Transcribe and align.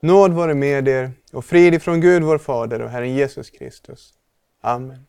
Nåd 0.00 0.32
vare 0.32 0.54
med 0.54 0.88
er 0.88 1.10
och 1.32 1.44
frid 1.44 1.74
ifrån 1.74 2.00
Gud 2.00 2.22
vår 2.22 2.38
Fader 2.38 2.82
och 2.82 2.90
Herren 2.90 3.14
Jesus 3.14 3.50
Kristus. 3.50 4.14
Amen. 4.60 5.06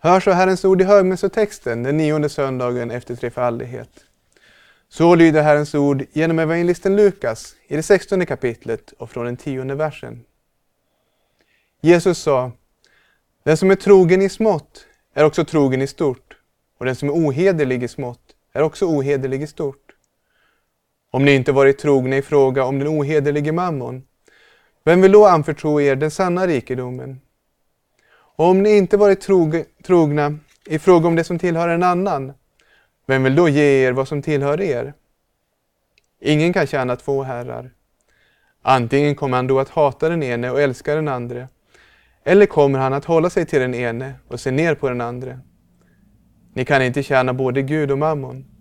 Hör 0.00 0.20
så 0.20 0.30
Herrens 0.30 0.64
ord 0.64 0.80
i 0.80 0.84
högmässotexten 0.84 1.82
den 1.82 1.96
nionde 1.96 2.28
söndagen 2.28 2.90
efter 2.90 3.16
trefaldighet. 3.16 3.90
Så 4.88 5.14
lyder 5.14 5.42
Herrens 5.42 5.74
ord 5.74 6.04
genom 6.12 6.38
evangelisten 6.38 6.96
Lukas 6.96 7.56
i 7.66 7.76
det 7.76 7.82
sextonde 7.82 8.26
kapitlet 8.26 8.92
och 8.98 9.10
från 9.10 9.24
den 9.24 9.36
tionde 9.36 9.74
versen. 9.74 10.24
Jesus 11.80 12.18
sa, 12.18 12.52
den 13.42 13.56
som 13.56 13.70
är 13.70 13.76
trogen 13.76 14.22
i 14.22 14.28
smått 14.28 14.86
är 15.14 15.24
också 15.24 15.44
trogen 15.44 15.82
i 15.82 15.86
stort 15.86 16.36
och 16.78 16.86
den 16.86 16.96
som 16.96 17.08
är 17.08 17.12
ohederlig 17.12 17.82
i 17.82 17.88
smått 17.88 18.34
är 18.52 18.62
också 18.62 18.86
ohederlig 18.86 19.42
i 19.42 19.46
stort. 19.46 19.85
Om 21.16 21.24
ni 21.24 21.34
inte 21.34 21.52
varit 21.52 21.78
trogna 21.78 22.16
i 22.16 22.22
fråga 22.22 22.64
om 22.64 22.78
den 22.78 22.88
ohederlige 22.88 23.52
mammon, 23.52 24.02
vem 24.84 25.02
vill 25.02 25.12
då 25.12 25.26
anförtro 25.26 25.80
er 25.80 25.96
den 25.96 26.10
sanna 26.10 26.46
rikedomen? 26.46 27.20
Och 28.08 28.46
om 28.46 28.62
ni 28.62 28.76
inte 28.76 28.96
varit 28.96 29.20
trogna 29.84 30.38
i 30.66 30.78
fråga 30.78 31.08
om 31.08 31.16
det 31.16 31.24
som 31.24 31.38
tillhör 31.38 31.68
en 31.68 31.82
annan, 31.82 32.32
vem 33.06 33.22
vill 33.22 33.34
då 33.34 33.48
ge 33.48 33.86
er 33.86 33.92
vad 33.92 34.08
som 34.08 34.22
tillhör 34.22 34.60
er? 34.60 34.94
Ingen 36.20 36.52
kan 36.52 36.66
tjäna 36.66 36.96
två 36.96 37.22
herrar. 37.22 37.70
Antingen 38.62 39.14
kommer 39.14 39.36
han 39.36 39.46
då 39.46 39.60
att 39.60 39.68
hata 39.68 40.08
den 40.08 40.22
ene 40.22 40.50
och 40.50 40.60
älska 40.60 40.94
den 40.94 41.08
andra, 41.08 41.48
eller 42.24 42.46
kommer 42.46 42.78
han 42.78 42.92
att 42.92 43.04
hålla 43.04 43.30
sig 43.30 43.46
till 43.46 43.60
den 43.60 43.74
ene 43.74 44.14
och 44.28 44.40
se 44.40 44.50
ner 44.50 44.74
på 44.74 44.88
den 44.88 45.00
andra. 45.00 45.40
Ni 46.54 46.64
kan 46.64 46.82
inte 46.82 47.02
tjäna 47.02 47.34
både 47.34 47.62
Gud 47.62 47.90
och 47.90 47.98
mammon. 47.98 48.55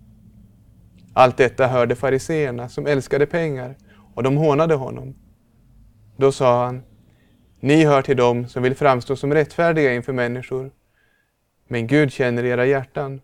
Allt 1.17 1.37
detta 1.37 1.67
hörde 1.67 1.95
fariseerna 1.95 2.69
som 2.69 2.87
älskade 2.87 3.25
pengar 3.25 3.75
och 4.13 4.23
de 4.23 4.37
hånade 4.37 4.75
honom. 4.75 5.15
Då 6.17 6.31
sa 6.31 6.65
han, 6.65 6.83
ni 7.59 7.85
hör 7.85 8.01
till 8.01 8.17
dem 8.17 8.47
som 8.47 8.63
vill 8.63 8.75
framstå 8.75 9.15
som 9.15 9.33
rättfärdiga 9.33 9.93
inför 9.93 10.13
människor, 10.13 10.71
men 11.67 11.87
Gud 11.87 12.11
känner 12.11 12.45
era 12.45 12.65
hjärtan. 12.65 13.21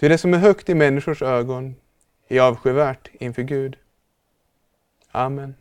Ty 0.00 0.08
det 0.08 0.18
som 0.18 0.34
är 0.34 0.38
högt 0.38 0.68
i 0.68 0.74
människors 0.74 1.22
ögon 1.22 1.74
är 2.28 2.40
avskyvärt 2.40 3.10
inför 3.12 3.42
Gud. 3.42 3.76
Amen. 5.10 5.54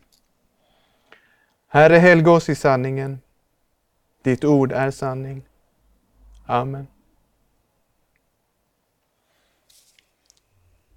Herre, 1.68 1.96
helga 1.96 2.32
oss 2.32 2.50
i 2.50 2.56
sanningen. 2.56 3.20
Ditt 4.24 4.44
ord 4.44 4.72
är 4.72 4.92
sanning. 4.92 5.44
Amen. 6.46 6.88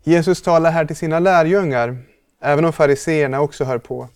Jesus 0.08 0.42
talar 0.42 0.70
här 0.70 0.84
till 0.84 0.96
sina 0.96 1.18
lärjungar, 1.18 1.96
även 2.40 2.64
om 2.64 2.72
fariseerna 2.72 3.40
också 3.40 3.64
hör 3.64 3.78
på. 3.78 4.08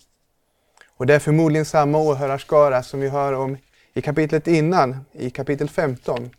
Och 0.97 1.05
det 1.05 1.15
är 1.15 1.19
förmodligen 1.19 1.65
samma 1.65 1.97
åhörarskara 1.97 2.83
som 2.83 2.99
vi 2.99 3.09
hör 3.09 3.33
om 3.33 3.57
i 3.93 4.01
kapitlet 4.01 4.47
innan, 4.47 5.05
i 5.11 5.29
kapitel 5.29 5.69
15. 5.69 6.29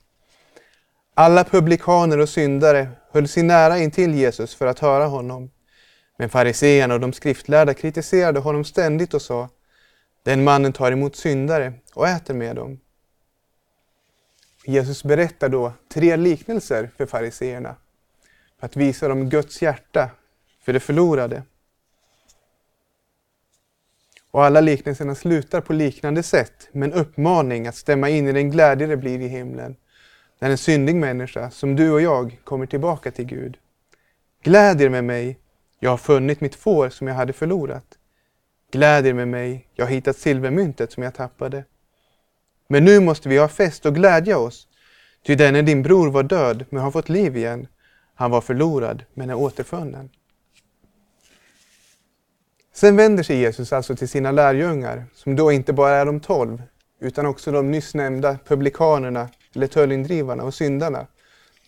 Alla 1.14 1.44
publikaner 1.44 2.18
och 2.18 2.28
syndare 2.28 2.88
höll 3.10 3.28
sig 3.28 3.42
nära 3.42 3.78
intill 3.78 4.14
Jesus 4.14 4.54
för 4.54 4.66
att 4.66 4.78
höra 4.78 5.06
honom. 5.06 5.50
Men 6.18 6.28
fariseerna 6.28 6.94
och 6.94 7.00
de 7.00 7.12
skriftlärda 7.12 7.74
kritiserade 7.74 8.40
honom 8.40 8.64
ständigt 8.64 9.14
och 9.14 9.22
sa 9.22 9.48
Den 10.22 10.44
mannen 10.44 10.72
tar 10.72 10.92
emot 10.92 11.16
syndare 11.16 11.72
och 11.94 12.08
äter 12.08 12.34
med 12.34 12.56
dem. 12.56 12.80
Jesus 14.64 15.04
berättar 15.04 15.48
då 15.48 15.72
tre 15.88 16.16
liknelser 16.16 16.90
för 16.96 17.06
fariseerna 17.06 17.76
att 18.62 18.76
visa 18.76 19.08
dem 19.08 19.28
Guds 19.28 19.62
hjärta 19.62 20.10
för 20.64 20.72
det 20.72 20.80
förlorade. 20.80 21.42
Och 24.30 24.44
alla 24.44 24.60
liknelserna 24.60 25.14
slutar 25.14 25.60
på 25.60 25.72
liknande 25.72 26.22
sätt 26.22 26.68
med 26.72 26.92
en 26.92 26.98
uppmaning 26.98 27.66
att 27.66 27.76
stämma 27.76 28.08
in 28.08 28.28
i 28.28 28.32
den 28.32 28.50
glädje 28.50 28.86
det 28.86 28.96
blir 28.96 29.20
i 29.20 29.28
himlen 29.28 29.76
när 30.38 30.50
en 30.50 30.58
syndig 30.58 30.96
människa, 30.96 31.50
som 31.50 31.76
du 31.76 31.90
och 31.90 32.00
jag, 32.00 32.40
kommer 32.44 32.66
tillbaka 32.66 33.10
till 33.10 33.24
Gud. 33.24 33.56
Gläd 34.42 34.80
er 34.80 34.88
med 34.88 35.04
mig, 35.04 35.38
jag 35.78 35.90
har 35.90 35.96
funnit 35.96 36.40
mitt 36.40 36.54
får 36.54 36.88
som 36.88 37.06
jag 37.06 37.14
hade 37.14 37.32
förlorat. 37.32 37.98
Gläd 38.72 39.06
er 39.06 39.12
med 39.12 39.28
mig, 39.28 39.68
jag 39.74 39.84
har 39.84 39.90
hittat 39.90 40.16
silvermyntet 40.16 40.92
som 40.92 41.02
jag 41.02 41.14
tappade. 41.14 41.64
Men 42.68 42.84
nu 42.84 43.00
måste 43.00 43.28
vi 43.28 43.38
ha 43.38 43.48
fest 43.48 43.86
och 43.86 43.94
glädja 43.94 44.38
oss, 44.38 44.68
ty 45.26 45.34
denne 45.34 45.62
din 45.62 45.82
bror 45.82 46.10
var 46.10 46.22
död 46.22 46.64
men 46.70 46.82
har 46.82 46.90
fått 46.90 47.08
liv 47.08 47.36
igen. 47.36 47.66
Han 48.22 48.30
var 48.30 48.40
förlorad 48.40 49.04
men 49.14 49.30
är 49.30 49.34
återfunnen. 49.34 50.10
Sen 52.72 52.96
vänder 52.96 53.22
sig 53.22 53.36
Jesus 53.36 53.72
alltså 53.72 53.96
till 53.96 54.08
sina 54.08 54.30
lärjungar, 54.30 55.04
som 55.14 55.36
då 55.36 55.52
inte 55.52 55.72
bara 55.72 55.96
är 55.96 56.06
de 56.06 56.20
tolv, 56.20 56.62
utan 57.00 57.26
också 57.26 57.52
de 57.52 57.70
nyss 57.70 57.94
nämnda 57.94 58.38
publikanerna, 58.44 59.28
eller 59.54 59.66
tullindrivarna 59.66 60.44
och 60.44 60.54
syndarna, 60.54 61.06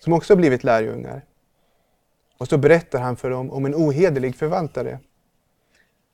som 0.01 0.13
också 0.13 0.37
blivit 0.37 0.65
lärjungar. 0.65 1.25
Och 2.39 2.49
så 2.49 2.59
berättar 2.59 3.01
han 3.01 3.17
för 3.17 3.31
dem 3.31 3.51
om 3.51 3.65
en 3.65 3.75
ohederlig 3.75 4.37
förvaltare. 4.37 4.99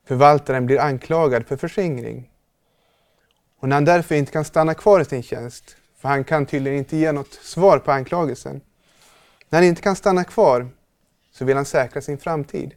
Förvaltaren 0.07 0.67
blir 0.67 0.81
anklagad 0.81 1.47
för 1.47 1.57
förskingring. 1.57 2.31
Och 3.59 3.69
när 3.69 3.77
han 3.77 3.85
därför 3.85 4.15
inte 4.15 4.33
kan 4.33 4.45
stanna 4.45 4.75
kvar 4.75 5.01
i 5.01 5.05
sin 5.05 5.23
tjänst, 5.23 5.77
för 5.97 6.09
han 6.09 6.25
kan 6.25 6.47
tydligen 6.47 6.79
inte 6.79 6.97
ge 6.97 7.13
något 7.13 7.33
svar 7.33 7.79
på 7.79 7.93
anklagelsen, 7.93 8.61
när 9.51 9.59
han 9.59 9.69
inte 9.69 9.83
kan 9.83 9.97
stanna 9.97 10.25
kvar 10.25 10.69
så 11.33 11.45
vill 11.45 11.57
han 11.57 11.65
säkra 11.65 12.03
sin 12.03 12.19
framtid. 12.19 12.75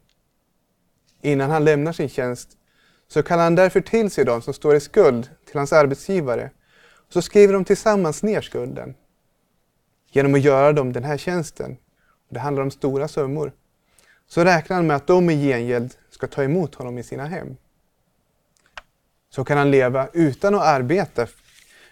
Innan 1.21 1.51
han 1.51 1.65
lämnar 1.65 1.91
sin 1.91 2.09
tjänst 2.09 2.49
så 3.07 3.23
kallar 3.23 3.43
han 3.43 3.55
därför 3.55 3.81
till 3.81 4.11
sig 4.11 4.25
de 4.25 4.41
som 4.41 4.53
står 4.53 4.75
i 4.75 4.79
skuld 4.79 5.29
till 5.45 5.57
hans 5.57 5.73
arbetsgivare 5.73 6.51
och 7.07 7.13
så 7.13 7.21
skriver 7.21 7.53
de 7.53 7.65
tillsammans 7.65 8.23
ner 8.23 8.41
skulden. 8.41 8.95
Genom 10.11 10.33
att 10.33 10.41
göra 10.41 10.73
dem 10.73 10.93
den 10.93 11.03
här 11.03 11.17
tjänsten, 11.17 11.77
och 12.27 12.33
det 12.33 12.39
handlar 12.39 12.63
om 12.63 12.71
stora 12.71 13.07
summor, 13.07 13.51
så 14.27 14.43
räknar 14.43 14.75
han 14.75 14.87
med 14.87 14.95
att 14.95 15.07
de 15.07 15.29
i 15.29 15.47
gengäld 15.47 15.93
ska 16.09 16.27
ta 16.27 16.43
emot 16.43 16.75
honom 16.75 16.97
i 16.97 17.03
sina 17.03 17.25
hem. 17.25 17.57
Så 19.29 19.43
kan 19.43 19.57
han 19.57 19.71
leva 19.71 20.07
utan 20.13 20.55
att 20.55 20.61
arbeta, 20.61 21.25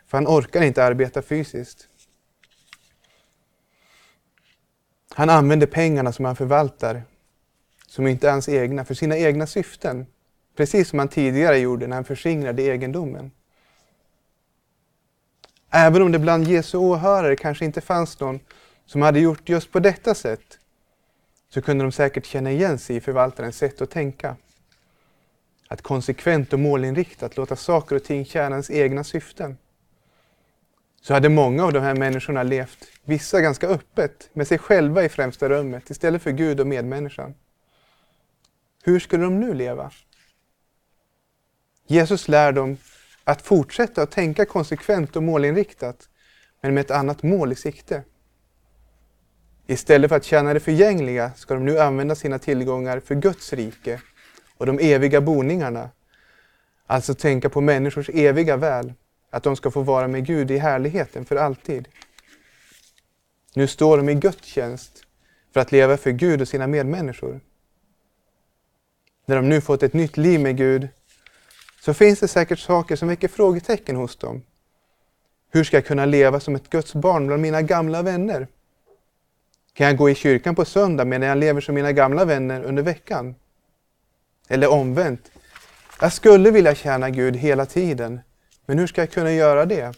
för 0.08 0.18
han 0.18 0.28
orkar 0.28 0.62
inte 0.62 0.84
arbeta 0.84 1.22
fysiskt. 1.22 1.88
Han 5.14 5.30
använder 5.30 5.68
pengarna 5.68 6.12
som 6.12 6.26
han 6.26 6.36
förvaltar, 6.36 7.04
som 7.88 8.08
inte 8.08 8.28
är 8.28 8.32
hans 8.32 8.50
egna, 8.50 8.86
för 8.86 8.94
sina 8.94 9.18
egna 9.18 9.48
syften. 9.48 10.06
Precis 10.56 10.90
som 10.90 11.00
han 11.00 11.08
tidigare 11.08 11.58
gjorde 11.58 11.88
när 11.88 11.96
han 11.96 12.06
förskingrade 12.06 12.62
egendomen. 12.62 13.32
Även 15.70 16.02
om 16.02 16.12
det 16.12 16.20
bland 16.20 16.48
Jesu 16.48 16.78
åhörare 16.78 17.36
kanske 17.36 17.66
inte 17.66 17.82
fanns 17.82 18.20
någon 18.20 18.40
som 18.86 19.02
hade 19.02 19.20
gjort 19.20 19.50
just 19.50 19.72
på 19.72 19.80
detta 19.80 20.16
sätt, 20.16 20.60
så 21.50 21.62
kunde 21.62 21.84
de 21.84 21.92
säkert 21.92 22.26
känna 22.26 22.52
igen 22.52 22.80
sig 22.80 22.96
i 22.96 23.02
förvaltarens 23.02 23.58
sätt 23.58 23.82
att 23.82 23.90
tänka. 23.90 24.36
Att 25.68 25.82
konsekvent 25.82 26.54
och 26.54 26.60
målinriktat 26.60 27.38
låta 27.38 27.56
saker 27.56 27.96
och 27.96 28.04
ting 28.04 28.26
tjäna 28.26 28.56
ens 28.56 28.70
egna 28.70 29.04
syften 29.04 29.58
så 31.02 31.14
hade 31.14 31.30
många 31.30 31.64
av 31.64 31.74
de 31.74 31.80
här 31.80 31.96
människorna 31.96 32.44
levt, 32.44 32.86
vissa 33.04 33.42
ganska 33.42 33.68
öppet, 33.68 34.30
med 34.34 34.48
sig 34.48 34.58
själva 34.58 35.04
i 35.04 35.10
främsta 35.10 35.50
rummet 35.50 35.90
istället 35.90 36.22
för 36.22 36.32
Gud 36.32 36.60
och 36.60 36.68
medmänniskan. 36.68 37.34
Hur 38.84 39.00
skulle 39.00 39.24
de 39.24 39.40
nu 39.40 39.54
leva? 39.54 39.92
Jesus 41.88 42.28
lär 42.28 42.52
dem 42.52 42.78
att 43.24 43.42
fortsätta 43.42 44.02
att 44.02 44.12
tänka 44.12 44.46
konsekvent 44.46 45.16
och 45.16 45.24
målinriktat, 45.24 46.10
men 46.62 46.74
med 46.74 46.82
ett 46.82 46.92
annat 46.92 47.24
mål 47.24 47.52
i 47.52 47.56
sikte. 47.56 48.04
Istället 49.68 50.10
för 50.10 50.16
att 50.16 50.24
tjäna 50.24 50.54
det 50.54 50.60
förgängliga 50.60 51.32
ska 51.36 51.54
de 51.54 51.66
nu 51.66 51.80
använda 51.80 52.16
sina 52.16 52.40
tillgångar 52.40 53.00
för 53.00 53.16
Guds 53.16 53.54
rike 53.54 54.02
och 54.58 54.66
de 54.66 54.80
eviga 54.80 55.22
boningarna. 55.22 55.90
Alltså 56.88 57.14
tänka 57.14 57.50
på 57.50 57.62
människors 57.62 58.10
eviga 58.10 58.58
väl 58.58 58.94
att 59.32 59.44
de 59.44 59.56
ska 59.56 59.72
få 59.72 59.82
vara 59.82 60.08
med 60.08 60.26
Gud 60.26 60.52
i 60.52 60.58
härligheten 60.58 61.26
för 61.26 61.36
alltid. 61.36 61.88
Nu 63.54 63.68
står 63.68 63.98
de 63.98 64.10
i 64.10 64.14
gudstjänst 64.14 65.04
för 65.54 65.60
att 65.60 65.72
leva 65.72 65.98
för 65.98 66.12
Gud 66.12 66.42
och 66.42 66.48
sina 66.48 66.68
medmänniskor. 66.68 67.40
När 69.26 69.36
de 69.36 69.50
nu 69.50 69.62
fått 69.62 69.84
ett 69.84 69.94
nytt 69.94 70.18
liv 70.18 70.40
med 70.40 70.58
Gud 70.58 70.88
så 71.82 71.94
finns 71.94 72.20
det 72.20 72.28
säkert 72.28 72.60
saker 72.60 72.96
som 72.96 73.08
väcker 73.08 73.28
frågetecken 73.28 73.96
hos 73.96 74.16
dem. 74.16 74.42
Hur 75.52 75.64
ska 75.64 75.78
jag 75.78 75.86
kunna 75.86 76.06
leva 76.06 76.40
som 76.40 76.56
ett 76.56 76.70
Guds 76.70 76.94
barn 76.94 77.28
bland 77.28 77.42
mina 77.42 77.62
gamla 77.62 78.02
vänner? 78.02 78.48
Kan 79.74 79.88
jag 79.88 79.98
gå 79.98 80.10
i 80.10 80.16
kyrkan 80.16 80.56
på 80.56 80.66
söndag 80.66 81.06
medan 81.06 81.30
jag 81.30 81.38
lever 81.38 81.62
som 81.62 81.76
mina 81.76 81.92
gamla 81.92 82.26
vänner 82.26 82.64
under 82.64 82.84
veckan? 82.84 83.36
Eller 84.48 84.68
omvänt. 84.72 85.32
Jag 86.02 86.14
skulle 86.14 86.52
vilja 86.52 86.76
tjäna 86.76 87.10
Gud 87.10 87.36
hela 87.36 87.66
tiden, 87.66 88.20
men 88.72 88.80
hur 88.80 88.88
ska 88.88 89.02
jag 89.02 89.12
kunna 89.12 89.32
göra 89.32 89.66
det? 89.66 89.96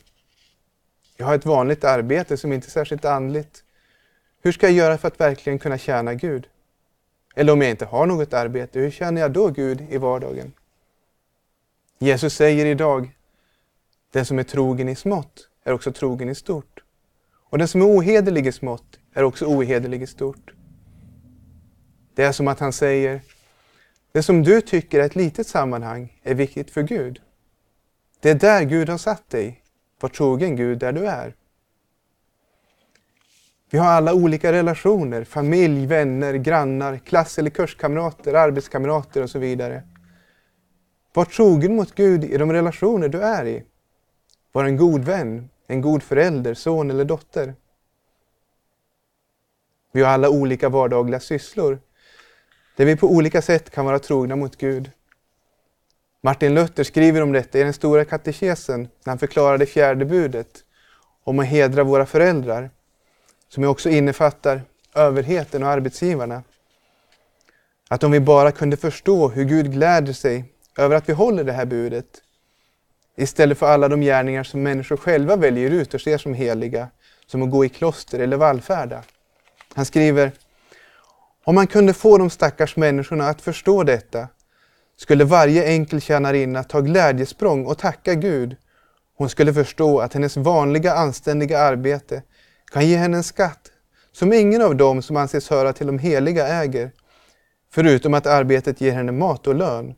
Jag 1.18 1.26
har 1.26 1.36
ett 1.36 1.46
vanligt 1.46 1.84
arbete 1.84 2.38
som 2.38 2.54
inte 2.54 2.68
är 2.68 2.70
särskilt 2.70 3.06
andligt. 3.06 3.64
Hur 4.42 4.52
ska 4.52 4.66
jag 4.66 4.76
göra 4.76 4.98
för 4.98 5.08
att 5.08 5.20
verkligen 5.20 5.60
kunna 5.60 5.78
tjäna 5.78 6.14
Gud? 6.14 6.48
Eller 7.36 7.54
om 7.54 7.62
jag 7.62 7.72
inte 7.72 7.86
har 7.86 8.06
något 8.06 8.34
arbete, 8.34 8.80
hur 8.80 8.92
känner 8.92 9.22
jag 9.22 9.32
då 9.32 9.48
Gud 9.48 9.82
i 9.90 9.98
vardagen? 9.98 10.54
Jesus 12.00 12.34
säger 12.34 12.66
idag, 12.66 13.18
den 14.12 14.26
som 14.26 14.40
är 14.40 14.44
trogen 14.44 14.90
i 14.90 14.96
smått 14.96 15.50
är 15.64 15.74
också 15.74 15.92
trogen 15.92 16.30
i 16.30 16.36
stort. 16.36 16.84
Och 17.50 17.58
den 17.58 17.68
som 17.68 17.82
är 17.82 17.86
ohederlig 17.86 18.48
i 18.48 18.52
smått 18.52 19.00
är 19.14 19.24
också 19.24 19.46
ohederlig 19.46 20.02
i 20.02 20.08
stort. 20.08 20.54
Det 22.16 22.24
är 22.24 22.32
som 22.32 22.48
att 22.48 22.60
han 22.60 22.74
säger, 22.74 23.22
det 24.12 24.24
som 24.24 24.44
du 24.44 24.62
tycker 24.62 25.00
är 25.00 25.06
ett 25.06 25.16
litet 25.16 25.48
sammanhang 25.48 26.20
är 26.24 26.36
viktigt 26.36 26.72
för 26.72 26.84
Gud. 26.84 27.22
Det 28.24 28.30
är 28.30 28.36
där 28.36 28.64
Gud 28.64 28.90
har 28.90 28.98
satt 28.98 29.30
dig. 29.30 29.62
Var 30.00 30.10
trogen 30.10 30.56
Gud 30.56 30.80
där 30.80 30.92
du 30.92 31.08
är. 31.08 31.36
Vi 33.70 33.78
har 33.78 33.88
alla 33.88 34.14
olika 34.14 34.52
relationer, 34.52 35.24
familj, 35.24 35.86
vänner, 35.86 36.34
grannar, 36.34 36.98
klass 36.98 37.40
eller 37.40 37.50
kurskamrater, 37.50 38.34
arbetskamrater 38.34 39.24
och 39.24 39.30
så 39.30 39.40
vidare. 39.40 39.84
Var 41.14 41.26
trogen 41.26 41.76
mot 41.76 41.96
Gud 41.96 42.24
i 42.24 42.38
de 42.38 42.54
relationer 42.54 43.10
du 43.10 43.22
är 43.22 43.46
i. 43.46 43.64
Var 44.52 44.66
en 44.66 44.78
god 44.78 45.04
vän, 45.04 45.50
en 45.68 45.82
god 45.82 46.04
förälder, 46.04 46.54
son 46.54 46.92
eller 46.92 47.06
dotter. 47.06 47.56
Vi 49.92 50.02
har 50.02 50.12
alla 50.12 50.30
olika 50.30 50.70
vardagliga 50.70 51.20
sysslor 51.20 51.80
där 52.76 52.86
vi 52.86 52.96
på 52.96 53.08
olika 53.08 53.42
sätt 53.42 53.70
kan 53.70 53.86
vara 53.86 54.00
trogna 54.00 54.36
mot 54.36 54.58
Gud. 54.58 54.92
Martin 56.26 56.54
Luther 56.54 56.84
skriver 56.84 57.22
om 57.22 57.32
detta 57.32 57.60
i 57.60 57.64
den 57.64 57.74
stora 57.74 58.06
katekesen 58.06 58.82
när 58.82 59.12
han 59.12 59.18
förklarar 59.18 59.58
det 59.58 59.66
fjärde 59.66 60.06
budet 60.06 60.64
om 61.24 61.40
att 61.40 61.46
hedra 61.46 61.84
våra 61.84 62.06
föräldrar, 62.06 62.70
som 63.50 63.64
också 63.64 63.90
innefattar 63.90 64.62
överheten 64.96 65.64
och 65.64 65.70
arbetsgivarna. 65.70 66.44
Att 67.90 68.04
om 68.04 68.12
vi 68.12 68.20
bara 68.20 68.52
kunde 68.52 68.78
förstå 68.78 69.30
hur 69.30 69.44
Gud 69.44 69.72
gläder 69.72 70.14
sig 70.14 70.46
över 70.78 70.96
att 70.96 71.10
vi 71.10 71.14
håller 71.14 71.44
det 71.44 71.52
här 71.52 71.66
budet, 71.66 72.22
istället 73.18 73.58
för 73.58 73.68
alla 73.68 73.88
de 73.88 74.02
gärningar 74.02 74.44
som 74.44 74.64
människor 74.64 74.98
själva 74.98 75.36
väljer 75.36 75.72
ut 75.72 75.94
och 75.94 76.02
ser 76.02 76.18
som 76.18 76.34
heliga, 76.34 76.88
som 77.28 77.44
att 77.44 77.52
gå 77.52 77.66
i 77.66 77.70
kloster 77.70 78.20
eller 78.20 78.38
vallfärda. 78.38 79.04
Han 79.76 79.86
skriver 79.86 80.32
om 81.44 81.56
man 81.56 81.68
kunde 81.68 81.94
få 81.94 82.18
de 82.18 82.30
stackars 82.30 82.76
människorna 82.76 83.28
att 83.28 83.42
förstå 83.42 83.84
detta 83.84 84.28
skulle 84.98 85.24
varje 85.24 85.66
enkel 85.66 86.02
tjänarinna 86.02 86.64
ta 86.64 86.82
glädjesprång 86.82 87.66
och 87.66 87.78
tacka 87.78 88.14
Gud. 88.16 88.56
Hon 89.18 89.30
skulle 89.30 89.54
förstå 89.54 90.00
att 90.00 90.14
hennes 90.14 90.38
vanliga 90.38 90.94
anständiga 90.94 91.60
arbete 91.60 92.24
kan 92.72 92.88
ge 92.88 92.98
henne 92.98 93.18
en 93.18 93.24
skatt 93.24 93.72
som 94.12 94.34
ingen 94.34 94.62
av 94.62 94.76
dem 94.76 95.02
som 95.02 95.18
anses 95.18 95.50
höra 95.50 95.74
till 95.74 95.88
de 95.88 96.00
heliga 96.00 96.48
äger, 96.48 96.92
förutom 97.72 98.14
att 98.14 98.28
arbetet 98.28 98.82
ger 98.82 98.92
henne 98.92 99.12
mat 99.12 99.48
och 99.48 99.56
lön. 99.56 99.96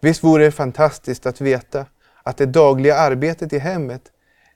Visst 0.00 0.24
vore 0.24 0.44
det 0.44 0.52
fantastiskt 0.52 1.26
att 1.26 1.40
veta 1.40 1.86
att 2.22 2.36
det 2.36 2.46
dagliga 2.46 2.96
arbetet 2.96 3.52
i 3.52 3.58
hemmet 3.58 4.02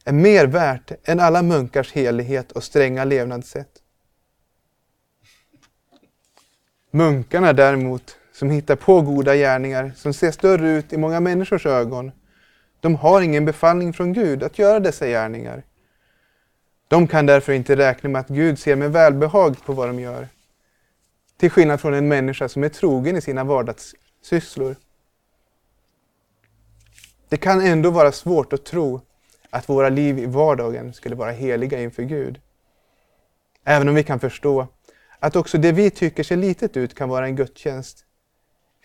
är 0.04 0.12
mer 0.12 0.46
värt 0.46 0.92
än 1.04 1.20
alla 1.20 1.42
munkars 1.42 1.92
helighet 1.92 2.52
och 2.52 2.64
stränga 2.64 3.04
levnadssätt. 3.04 3.82
Munkarna 6.90 7.52
däremot, 7.52 8.16
som 8.36 8.50
hittar 8.50 8.76
på 8.76 9.00
goda 9.00 9.36
gärningar 9.36 9.92
som 9.96 10.14
ser 10.14 10.30
större 10.30 10.70
ut 10.70 10.92
i 10.92 10.96
många 10.96 11.20
människors 11.20 11.66
ögon, 11.66 12.12
de 12.80 12.94
har 12.94 13.20
ingen 13.20 13.44
befallning 13.44 13.92
från 13.92 14.12
Gud 14.12 14.42
att 14.42 14.58
göra 14.58 14.80
dessa 14.80 15.06
gärningar. 15.06 15.62
De 16.88 17.06
kan 17.06 17.26
därför 17.26 17.52
inte 17.52 17.76
räkna 17.76 18.08
med 18.08 18.20
att 18.20 18.28
Gud 18.28 18.58
ser 18.58 18.76
med 18.76 18.92
välbehag 18.92 19.64
på 19.64 19.72
vad 19.72 19.88
de 19.88 20.00
gör. 20.00 20.28
Till 21.36 21.50
skillnad 21.50 21.80
från 21.80 21.94
en 21.94 22.08
människa 22.08 22.48
som 22.48 22.64
är 22.64 22.68
trogen 22.68 23.16
i 23.16 23.20
sina 23.20 23.44
vardagssysslor. 23.44 24.76
Det 27.28 27.36
kan 27.36 27.60
ändå 27.60 27.90
vara 27.90 28.12
svårt 28.12 28.52
att 28.52 28.64
tro 28.64 29.00
att 29.50 29.68
våra 29.68 29.88
liv 29.88 30.18
i 30.18 30.26
vardagen 30.26 30.92
skulle 30.92 31.14
vara 31.14 31.30
heliga 31.30 31.80
inför 31.80 32.02
Gud. 32.02 32.40
Även 33.64 33.88
om 33.88 33.94
vi 33.94 34.04
kan 34.04 34.20
förstå 34.20 34.66
att 35.18 35.36
också 35.36 35.58
det 35.58 35.72
vi 35.72 35.90
tycker 35.90 36.22
ser 36.22 36.36
litet 36.36 36.76
ut 36.76 36.94
kan 36.94 37.08
vara 37.08 37.26
en 37.26 37.36
gudstjänst. 37.36 38.05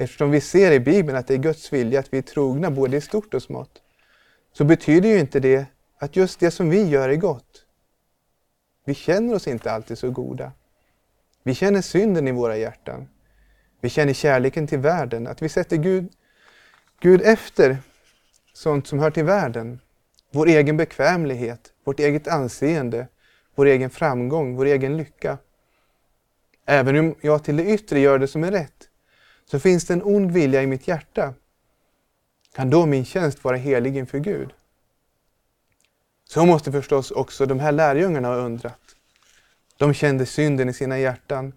Eftersom 0.02 0.32
vi 0.32 0.42
ser 0.42 0.72
i 0.72 0.80
Bibeln 0.80 1.18
att 1.18 1.28
det 1.28 1.34
är 1.34 1.38
Guds 1.38 1.74
vilja 1.74 2.00
att 2.00 2.14
vi 2.14 2.18
är 2.18 2.22
trogna 2.22 2.72
både 2.72 2.98
i 2.98 3.02
stort 3.02 3.34
och 3.34 3.44
smått, 3.44 3.82
så 4.54 4.64
betyder 4.64 5.10
ju 5.10 5.20
inte 5.20 5.40
det 5.40 5.66
att 5.98 6.16
just 6.16 6.40
det 6.40 6.52
som 6.52 6.70
vi 6.70 6.88
gör 6.88 7.10
är 7.10 7.16
gott. 7.16 7.66
Vi 8.86 8.94
känner 8.94 9.36
oss 9.36 9.48
inte 9.48 9.72
alltid 9.72 9.98
så 9.98 10.12
goda. 10.12 10.52
Vi 11.44 11.56
känner 11.56 11.82
synden 11.82 12.28
i 12.28 12.32
våra 12.32 12.58
hjärtan. 12.58 13.08
Vi 13.82 13.90
känner 13.90 14.14
kärleken 14.14 14.68
till 14.68 14.80
världen, 14.80 15.28
att 15.28 15.42
vi 15.42 15.50
sätter 15.50 15.78
Gud, 15.78 16.10
Gud 17.00 17.22
efter 17.22 17.78
sånt 18.54 18.88
som 18.88 19.00
hör 19.00 19.12
till 19.12 19.26
världen. 19.26 19.80
Vår 20.32 20.48
egen 20.48 20.78
bekvämlighet, 20.78 21.74
vårt 21.84 22.00
eget 22.00 22.28
anseende, 22.28 23.08
vår 23.56 23.66
egen 23.66 23.90
framgång, 23.90 24.56
vår 24.56 24.66
egen 24.66 24.98
lycka. 24.98 25.38
Även 26.66 27.00
om 27.00 27.16
jag 27.22 27.44
till 27.44 27.58
det 27.58 27.66
yttre 27.66 28.00
gör 28.00 28.20
det 28.20 28.28
som 28.28 28.44
är 28.44 28.52
rätt, 28.52 28.88
så 29.52 29.60
finns 29.60 29.86
det 29.86 29.94
en 29.94 30.04
ond 30.04 30.32
vilja 30.32 30.64
i 30.64 30.68
mitt 30.68 30.88
hjärta. 30.88 31.34
Kan 32.56 32.70
då 32.70 32.86
min 32.86 33.06
tjänst 33.06 33.44
vara 33.44 33.58
helig 33.58 33.98
inför 33.98 34.20
Gud? 34.20 34.54
Så 36.30 36.46
måste 36.46 36.72
förstås 36.72 37.12
också 37.12 37.46
de 37.46 37.60
här 37.60 37.72
lärjungarna 37.72 38.28
ha 38.28 38.36
undrat. 38.36 38.80
De 39.78 39.94
kände 39.94 40.26
synden 40.26 40.70
i 40.70 40.74
sina 40.74 41.00
hjärtan. 41.00 41.54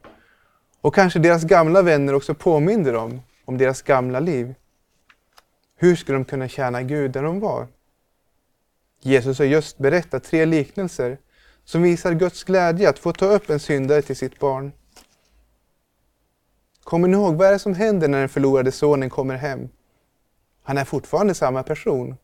Och 0.80 0.94
kanske 0.94 1.18
deras 1.18 1.44
gamla 1.44 1.82
vänner 1.82 2.14
också 2.14 2.34
påminde 2.34 2.92
dem 2.92 3.20
om 3.44 3.58
deras 3.58 3.82
gamla 3.82 4.20
liv. 4.20 4.54
Hur 5.76 5.96
skulle 5.96 6.18
de 6.18 6.24
kunna 6.24 6.48
tjäna 6.48 6.82
Gud 6.82 7.10
där 7.10 7.22
de 7.22 7.40
var? 7.40 7.68
Jesus 9.00 9.38
har 9.38 9.46
just 9.46 9.78
berättat 9.78 10.24
tre 10.24 10.44
liknelser 10.44 11.18
som 11.64 11.82
visar 11.82 12.12
Guds 12.12 12.44
glädje 12.44 12.88
att 12.88 12.98
få 12.98 13.12
ta 13.12 13.26
upp 13.26 13.50
en 13.50 13.60
syndare 13.60 14.02
till 14.02 14.16
sitt 14.16 14.38
barn. 14.38 14.72
Kommer 16.84 17.08
ni 17.08 17.16
ihåg 17.16 17.34
vad 17.34 17.48
är 17.48 17.52
det 17.52 17.58
som 17.58 17.74
händer 17.74 18.08
när 18.08 18.20
den 18.20 18.28
förlorade 18.28 18.72
sonen 18.72 19.10
kommer 19.10 19.36
hem? 19.36 19.68
Han 20.62 20.78
är 20.78 20.84
fortfarande 20.84 21.34
samma 21.34 21.62
person. 21.62 22.16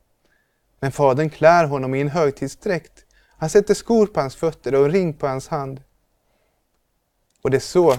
Men 0.81 0.93
fadern 0.93 1.31
klär 1.31 1.65
honom 1.65 1.95
i 1.95 2.01
en 2.01 2.09
högtidsdräkt. 2.09 3.05
Han 3.37 3.51
sätter 3.51 3.75
skor 3.75 4.07
på 4.07 4.21
hans 4.21 4.37
fötter 4.37 4.75
och 4.75 4.85
en 4.85 4.91
ring 4.91 5.15
på 5.15 5.27
hans 5.27 5.49
hand. 5.49 5.83
Och 7.43 7.51
det 7.51 7.57
är 7.57 7.61
så 7.61 7.97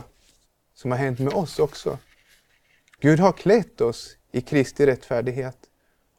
som 0.73 0.91
har 0.91 0.97
hänt 0.97 1.19
med 1.19 1.33
oss 1.33 1.59
också. 1.59 1.97
Gud 2.99 3.19
har 3.19 3.31
klätt 3.31 3.81
oss 3.81 4.17
i 4.31 4.41
Kristi 4.41 4.85
rättfärdighet 4.85 5.57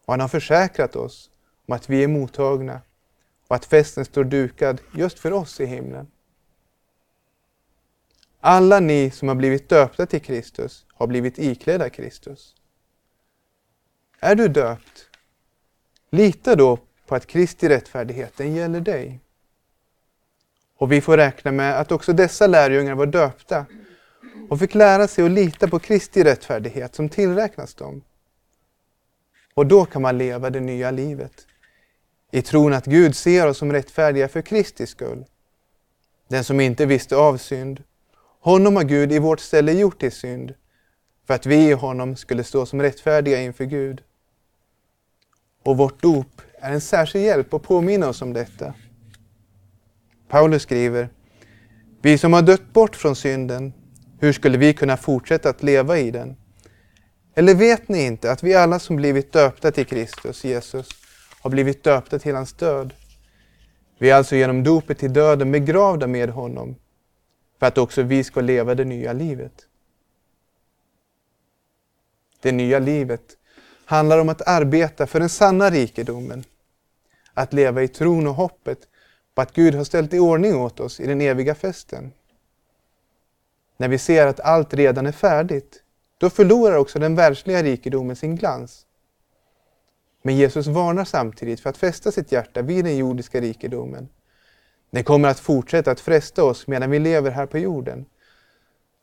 och 0.05 0.13
han 0.13 0.21
har 0.21 0.29
försäkrat 0.29 0.97
oss 0.97 1.31
om 1.67 1.75
att 1.75 1.89
vi 1.91 2.05
är 2.05 2.09
mottagna 2.09 2.81
och 3.49 3.57
att 3.57 3.65
festen 3.65 4.05
står 4.05 4.25
dukad 4.25 4.81
just 4.95 5.19
för 5.19 5.33
oss 5.33 5.61
i 5.61 5.67
himlen. 5.67 6.07
Alla 8.45 8.81
ni 8.81 9.11
som 9.11 9.29
har 9.29 9.35
blivit 9.35 9.69
döpta 9.69 10.07
till 10.07 10.21
Kristus 10.21 10.87
har 10.95 11.07
blivit 11.07 11.39
iklädda 11.39 11.91
Kristus. 11.91 12.55
Är 14.21 14.35
du 14.35 14.49
döpt? 14.49 15.09
Lita 16.11 16.57
då 16.57 16.79
på 17.07 17.15
att 17.15 17.27
Kristi 17.27 17.69
rättfärdighet, 17.69 18.33
den 18.37 18.55
gäller 18.55 18.81
dig. 18.81 19.21
Och 20.77 20.93
vi 20.93 21.01
får 21.01 21.17
räkna 21.17 21.53
med 21.53 21.81
att 21.81 21.93
också 21.93 22.13
dessa 22.13 22.47
lärjungar 22.47 22.95
var 22.95 23.07
döpta 23.07 23.67
och 24.49 24.59
fick 24.59 24.75
lära 24.75 25.09
sig 25.09 25.25
att 25.25 25.31
lita 25.31 25.69
på 25.69 25.79
Kristi 25.79 26.25
rättfärdighet 26.25 26.95
som 26.95 27.09
tillräknas 27.09 27.75
dem. 27.75 28.03
Och 29.55 29.67
då 29.67 29.85
kan 29.85 30.03
man 30.03 30.19
leva 30.19 30.51
det 30.51 30.61
nya 30.61 30.91
livet. 30.91 31.47
I 32.31 32.43
tron 32.43 32.73
att 32.73 32.87
Gud 32.87 33.17
ser 33.17 33.47
oss 33.47 33.59
som 33.59 33.73
rättfärdiga 33.73 34.29
för 34.29 34.43
Kristi 34.43 34.87
skull. 34.87 35.25
Den 36.29 36.45
som 36.45 36.61
inte 36.61 36.87
visste 36.87 37.17
av 37.17 37.37
synd 37.37 37.83
honom 38.43 38.77
har 38.77 38.85
Gud 38.85 39.13
i 39.13 39.19
vårt 39.19 39.41
ställe 39.41 39.73
gjort 39.73 40.01
till 40.01 40.13
synd, 40.13 40.55
för 41.27 41.35
att 41.35 41.47
vi 41.47 41.69
i 41.69 41.73
honom 41.73 42.17
skulle 42.17 42.45
stå 42.45 42.67
som 42.67 42.83
rättfärdiga 42.83 43.43
inför 43.43 43.65
Gud. 43.65 44.03
Och 45.65 45.77
vårt 45.77 46.03
dop 46.03 46.43
är 46.61 46.73
en 46.73 46.81
särskild 46.81 47.25
hjälp 47.25 47.55
att 47.55 47.63
påminna 47.63 48.09
oss 48.09 48.23
om 48.23 48.33
detta. 48.33 48.75
Paulus 50.29 50.63
skriver, 50.63 51.09
vi 52.03 52.19
som 52.19 52.33
har 52.33 52.43
dött 52.43 52.73
bort 52.73 52.97
från 52.97 53.17
synden, 53.17 53.73
hur 54.19 54.33
skulle 54.33 54.59
vi 54.59 54.75
kunna 54.75 54.97
fortsätta 54.97 55.49
att 55.49 55.63
leva 55.63 55.99
i 55.99 56.11
den? 56.11 56.37
Eller 57.35 57.55
vet 57.55 57.89
ni 57.89 58.07
inte 58.07 58.33
att 58.33 58.43
vi 58.43 58.55
alla 58.55 58.79
som 58.79 58.97
blivit 58.97 59.33
döpta 59.33 59.71
till 59.71 59.87
Kristus 59.87 60.45
Jesus 60.45 60.89
har 61.41 61.51
blivit 61.51 61.85
döpta 61.85 62.19
till 62.19 62.35
hans 62.35 62.53
död? 62.53 62.95
Vi 63.99 64.11
är 64.11 64.15
alltså 64.15 64.37
genom 64.37 64.65
dopet 64.65 64.99
till 64.99 65.13
döden 65.13 65.53
begravda 65.53 66.07
med 66.07 66.31
honom 66.31 66.77
för 67.63 67.67
att 67.67 67.79
också 67.79 68.03
vi 68.03 68.25
ska 68.25 68.41
leva 68.41 68.75
det 68.75 68.85
nya 68.85 69.13
livet. 69.13 69.67
Det 72.41 72.53
nya 72.53 72.79
livet 72.79 73.37
handlar 73.85 74.19
om 74.19 74.29
att 74.29 74.49
arbeta 74.49 75.07
för 75.07 75.21
den 75.21 75.29
sanna 75.29 75.71
rikedomen. 75.71 76.45
Att 77.35 77.53
leva 77.53 77.83
i 77.83 77.89
tron 77.89 78.27
och 78.27 78.35
hoppet 78.35 78.79
på 79.35 79.43
att 79.43 79.53
Gud 79.53 79.75
har 79.75 79.85
ställt 79.85 80.15
i 80.15 80.19
ordning 80.19 80.57
åt 80.57 80.81
oss 80.81 81.01
i 81.01 81.07
den 81.07 81.21
eviga 81.21 81.55
festen. 81.55 82.13
När 83.77 83.89
vi 83.89 83.99
ser 83.99 84.27
att 84.27 84.41
allt 84.41 84.75
redan 84.75 85.07
är 85.07 85.13
färdigt, 85.13 85.83
då 86.19 86.31
förlorar 86.31 86.77
också 86.77 86.99
den 86.99 87.15
världsliga 87.15 87.63
rikedomen 87.63 88.17
sin 88.17 88.37
glans. 88.37 88.87
Men 90.23 90.37
Jesus 90.37 90.67
varnar 90.67 91.05
samtidigt 91.05 91.61
för 91.61 91.71
att 91.71 91.77
fästa 91.77 92.13
sitt 92.13 92.33
hjärta 92.33 92.63
vid 92.63 92.85
den 92.85 92.97
jordiska 92.97 93.41
rikedomen. 93.41 94.09
Den 94.93 95.05
kommer 95.05 95.29
att 95.29 95.41
fortsätta 95.41 95.91
att 95.91 96.01
fresta 96.01 96.45
oss 96.45 96.67
medan 96.67 96.91
vi 96.91 96.99
lever 96.99 97.31
här 97.31 97.47
på 97.47 97.59
jorden. 97.59 98.07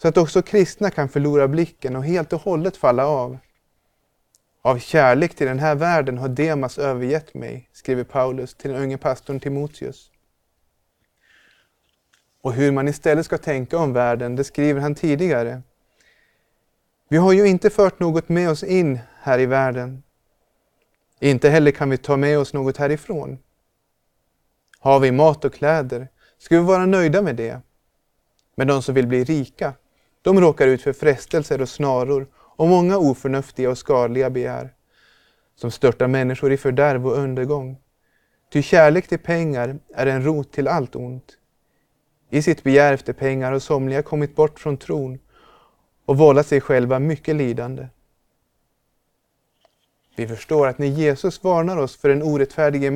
Så 0.01 0.07
att 0.07 0.17
också 0.17 0.41
kristna 0.41 0.89
kan 0.89 1.09
förlora 1.09 1.47
blicken 1.47 1.95
och 1.95 2.03
helt 2.03 2.33
och 2.33 2.41
hållet 2.41 2.77
falla 2.77 3.05
av. 3.05 3.37
Av 4.61 4.79
kärlek 4.79 5.35
till 5.35 5.47
den 5.47 5.59
här 5.59 5.75
världen 5.75 6.17
har 6.17 6.29
Demas 6.29 6.77
övergett 6.77 7.33
mig, 7.33 7.69
skriver 7.73 8.03
Paulus 8.03 8.55
till 8.55 8.71
den 8.71 8.81
unge 8.81 8.97
pastorn 8.97 9.39
Timoteus. 9.39 10.11
Och 12.41 12.53
hur 12.53 12.71
man 12.71 12.87
istället 12.87 13.25
ska 13.25 13.37
tänka 13.37 13.77
om 13.77 13.93
världen, 13.93 14.35
det 14.35 14.43
skriver 14.43 14.81
han 14.81 14.95
tidigare. 14.95 15.61
Vi 17.09 17.17
har 17.17 17.33
ju 17.33 17.47
inte 17.47 17.69
fört 17.69 17.99
något 17.99 18.29
med 18.29 18.49
oss 18.49 18.63
in 18.63 18.99
här 19.21 19.39
i 19.39 19.45
världen. 19.45 20.03
Inte 21.19 21.49
heller 21.49 21.71
kan 21.71 21.89
vi 21.89 21.97
ta 21.97 22.17
med 22.17 22.39
oss 22.39 22.53
något 22.53 22.77
härifrån. 22.77 23.37
Har 24.79 24.99
vi 24.99 25.11
mat 25.11 25.45
och 25.45 25.53
kläder 25.53 26.07
ska 26.37 26.59
vi 26.59 26.65
vara 26.65 26.85
nöjda 26.85 27.21
med 27.21 27.35
det. 27.35 27.61
Men 28.55 28.67
de 28.67 28.81
som 28.81 28.95
vill 28.95 29.07
bli 29.07 29.23
rika, 29.23 29.73
de 30.21 30.41
råkar 30.41 30.67
ut 30.67 30.81
för 30.81 30.93
frestelser 30.93 31.61
och 31.61 31.69
snaror 31.69 32.27
och 32.35 32.67
många 32.67 32.97
oförnuftiga 32.97 33.69
och 33.69 33.77
skadliga 33.77 34.29
begär 34.29 34.73
som 35.55 35.71
störtar 35.71 36.07
människor 36.07 36.51
i 36.51 36.57
fördärv 36.57 37.07
och 37.07 37.17
undergång. 37.17 37.77
Ty 38.51 38.61
kärlek 38.61 39.07
till 39.07 39.19
pengar 39.19 39.79
är 39.95 40.07
en 40.07 40.23
rot 40.23 40.51
till 40.51 40.67
allt 40.67 40.95
ont. 40.95 41.37
I 42.29 42.41
sitt 42.41 42.63
begär 42.63 42.93
efter 42.93 43.13
pengar 43.13 43.51
har 43.51 43.59
somliga 43.59 44.01
kommit 44.01 44.35
bort 44.35 44.59
från 44.59 44.77
tron 44.77 45.19
och 46.05 46.17
vållat 46.17 46.47
sig 46.47 46.61
själva 46.61 46.99
mycket 46.99 47.35
lidande. 47.35 47.87
Vi 50.15 50.27
förstår 50.27 50.67
att 50.67 50.77
när 50.77 50.87
Jesus 50.87 51.43
varnar 51.43 51.77
oss 51.77 51.97
för 51.97 52.09
den 52.09 52.23
orättfärdige 52.23 52.91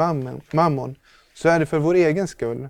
mammon 0.51 0.95
så 1.33 1.49
är 1.49 1.59
det 1.59 1.65
för 1.65 1.79
vår 1.79 1.95
egen 1.95 2.27
skull. 2.27 2.69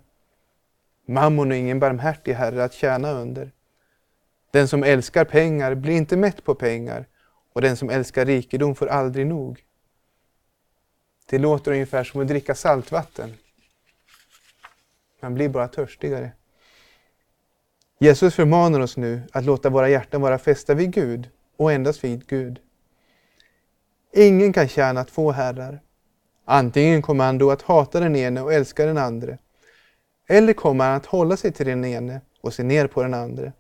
Mammon 1.06 1.52
är 1.52 1.56
ingen 1.56 1.80
barmhärtig 1.80 2.34
herre 2.34 2.64
att 2.64 2.74
tjäna 2.74 3.12
under. 3.12 3.52
Den 4.52 4.68
som 4.68 4.84
älskar 4.84 5.26
pengar 5.26 5.76
blir 5.76 5.98
inte 5.98 6.18
mätt 6.18 6.44
på 6.44 6.56
pengar 6.56 7.06
och 7.54 7.62
den 7.62 7.78
som 7.78 7.90
älskar 7.90 8.26
rikedom 8.26 8.76
får 8.76 8.88
aldrig 8.88 9.28
nog. 9.28 9.64
Det 11.26 11.38
låter 11.38 11.72
ungefär 11.72 12.04
som 12.04 12.22
att 12.22 12.28
dricka 12.28 12.56
saltvatten. 12.56 13.34
Man 15.20 15.34
blir 15.34 15.50
bara 15.50 15.68
törstigare. 15.68 16.32
Jesus 18.00 18.36
förmanar 18.36 18.80
oss 18.80 18.98
nu 18.98 19.22
att 19.32 19.46
låta 19.46 19.70
våra 19.70 19.90
hjärtan 19.90 20.22
vara 20.22 20.38
fästa 20.38 20.74
vid 20.74 20.92
Gud 20.92 21.30
och 21.58 21.72
endast 21.72 22.04
vid 22.04 22.28
Gud. 22.28 22.60
Ingen 24.14 24.54
kan 24.54 24.68
tjäna 24.68 25.04
två 25.04 25.32
herrar. 25.32 25.80
Antingen 26.46 27.02
kommer 27.02 27.26
han 27.26 27.38
då 27.38 27.52
att 27.52 27.62
hata 27.62 28.00
den 28.00 28.16
ene 28.16 28.42
och 28.42 28.54
älska 28.54 28.86
den 28.86 28.98
andra. 28.98 29.38
Eller 30.28 30.54
kommer 30.54 30.86
han 30.86 30.96
att 30.96 31.06
hålla 31.06 31.38
sig 31.38 31.52
till 31.52 31.66
den 31.66 31.86
ene 31.86 32.22
och 32.42 32.54
se 32.54 32.64
ner 32.64 32.88
på 32.88 33.04
den 33.04 33.14
andra. 33.14 33.52